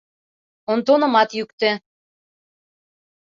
Онтонымат 0.71 1.29
йӱктӧ. 1.37 1.71